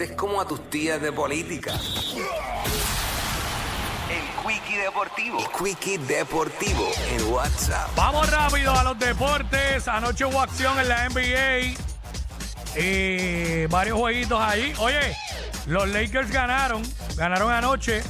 [0.00, 1.72] Es como a tus tías de política.
[4.08, 5.38] El Quickie Deportivo.
[5.38, 7.90] El Quickie Deportivo en WhatsApp.
[7.96, 9.86] Vamos rápido a los deportes.
[9.88, 11.74] Anoche hubo acción en la NBA.
[12.76, 14.72] Eh, varios jueguitos ahí.
[14.78, 15.14] Oye,
[15.66, 16.82] los Lakers ganaron.
[17.16, 18.02] Ganaron anoche.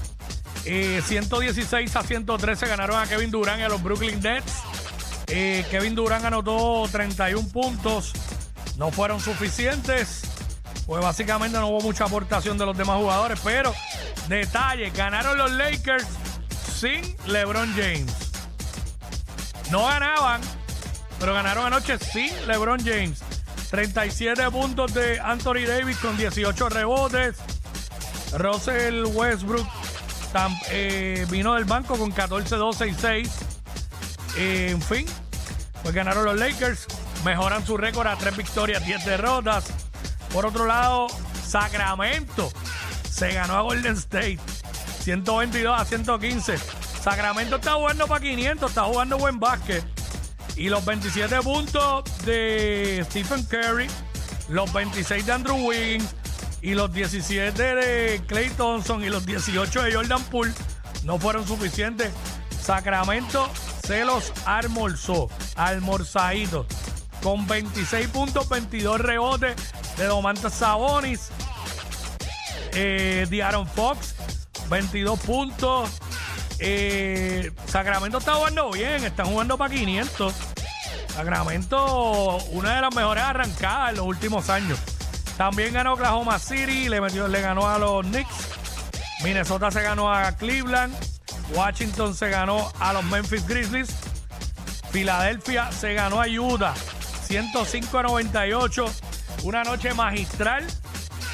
[0.66, 4.52] eh, 116 a 113 ganaron a Kevin Durant y a los Brooklyn Nets.
[5.26, 8.12] Eh, Kevin Durant anotó 31 puntos.
[8.76, 10.22] No fueron suficientes.
[10.90, 13.38] Pues básicamente no hubo mucha aportación de los demás jugadores.
[13.44, 13.72] Pero,
[14.26, 16.04] detalle, ganaron los Lakers
[16.80, 18.12] sin LeBron James.
[19.70, 20.40] No ganaban,
[21.20, 23.22] pero ganaron anoche sin LeBron James.
[23.70, 27.36] 37 puntos de Anthony Davis con 18 rebotes.
[28.32, 29.68] Russell Westbrook
[30.72, 33.30] eh, vino del banco con 14, 12 y 6.
[34.38, 35.06] Eh, en fin,
[35.84, 36.88] pues ganaron los Lakers.
[37.24, 39.89] Mejoran su récord a 3 victorias, 10 derrotas.
[40.32, 41.08] Por otro lado,
[41.44, 42.50] Sacramento
[43.10, 44.38] se ganó a Golden State.
[45.02, 46.58] 122 a 115.
[47.02, 49.84] Sacramento está jugando para 500, está jugando buen básquet.
[50.56, 53.88] Y los 27 puntos de Stephen Curry,
[54.48, 56.14] los 26 de Andrew Wiggins
[56.62, 60.52] y los 17 de Clay Thompson y los 18 de Jordan Poole
[61.04, 62.12] no fueron suficientes.
[62.62, 63.50] Sacramento
[63.86, 66.66] se los almorzó, almorzadito,
[67.22, 69.56] con 26 puntos, 22 rebotes
[69.96, 71.28] de Domantas Sabonis,
[72.72, 74.14] eh, Aaron Fox,
[74.68, 75.90] 22 puntos.
[76.58, 80.34] Eh, Sacramento está jugando bien, están jugando para 500.
[81.14, 84.78] Sacramento, una de las mejores arrancadas en los últimos años.
[85.36, 88.48] También ganó Oklahoma City, le, metió, le ganó a los Knicks.
[89.24, 90.94] Minnesota se ganó a Cleveland.
[91.54, 93.90] Washington se ganó a los Memphis Grizzlies.
[94.92, 96.74] Filadelfia se ganó a Utah
[97.30, 98.86] 105 a 98.
[99.44, 100.66] Una noche magistral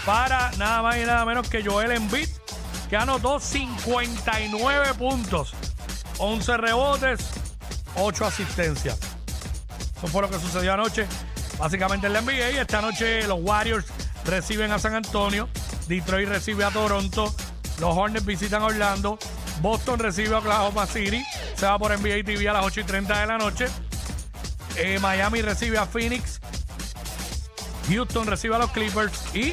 [0.04, 2.28] para nada más y nada menos que Joel Embiid,
[2.90, 5.54] que anotó 59 puntos,
[6.18, 7.26] 11 rebotes,
[7.94, 8.98] 8 asistencias.
[9.96, 11.06] Eso fue lo que sucedió anoche,
[11.58, 12.50] básicamente en la NBA.
[12.50, 13.86] Y esta noche los Warriors
[14.26, 15.48] reciben a San Antonio,
[15.88, 17.34] Detroit recibe a Toronto,
[17.80, 19.18] los Hornets visitan a Orlando,
[19.62, 21.24] Boston recibe a Oklahoma City,
[21.54, 23.66] se va por NBA TV a las 8 y 30 de la noche.
[24.76, 26.40] Eh, Miami recibe a Phoenix,
[27.88, 29.52] Houston recibe a los Clippers y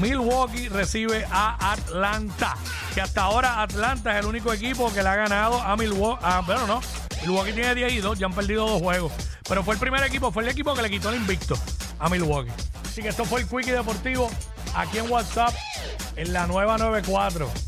[0.00, 2.56] Milwaukee recibe a Atlanta.
[2.94, 6.22] Que hasta ahora Atlanta es el único equipo que le ha ganado a Milwaukee.
[6.22, 6.80] Ah, bueno, no.
[7.22, 9.12] Milwaukee tiene 10 y 2, ya han perdido dos juegos.
[9.48, 11.58] Pero fue el primer equipo, fue el equipo que le quitó el invicto
[11.98, 12.52] a Milwaukee.
[12.84, 14.30] Así que esto fue el Quickie Deportivo
[14.74, 15.54] aquí en WhatsApp
[16.16, 17.67] en la nueva 94.